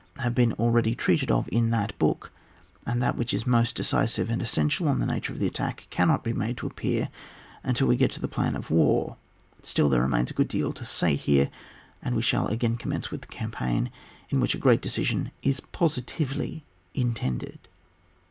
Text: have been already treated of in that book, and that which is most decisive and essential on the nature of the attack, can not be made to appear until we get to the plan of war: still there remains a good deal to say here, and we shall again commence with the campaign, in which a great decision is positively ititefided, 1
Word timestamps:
have 0.17 0.33
been 0.33 0.51
already 0.53 0.95
treated 0.95 1.29
of 1.29 1.47
in 1.51 1.69
that 1.69 1.95
book, 1.99 2.31
and 2.87 3.03
that 3.03 3.15
which 3.15 3.35
is 3.35 3.45
most 3.45 3.75
decisive 3.75 4.31
and 4.31 4.41
essential 4.41 4.89
on 4.89 4.97
the 4.99 5.05
nature 5.05 5.31
of 5.31 5.37
the 5.37 5.45
attack, 5.45 5.85
can 5.91 6.07
not 6.07 6.23
be 6.23 6.33
made 6.33 6.57
to 6.57 6.65
appear 6.65 7.07
until 7.63 7.85
we 7.85 7.95
get 7.95 8.09
to 8.09 8.19
the 8.19 8.27
plan 8.27 8.55
of 8.55 8.71
war: 8.71 9.15
still 9.61 9.89
there 9.89 10.01
remains 10.01 10.31
a 10.31 10.33
good 10.33 10.47
deal 10.47 10.73
to 10.73 10.85
say 10.85 11.15
here, 11.15 11.51
and 12.01 12.15
we 12.15 12.23
shall 12.23 12.47
again 12.47 12.77
commence 12.77 13.11
with 13.11 13.21
the 13.21 13.27
campaign, 13.27 13.91
in 14.31 14.39
which 14.39 14.55
a 14.55 14.57
great 14.57 14.81
decision 14.81 15.29
is 15.43 15.59
positively 15.59 16.63
ititefided, 16.95 17.51
1 17.59 17.59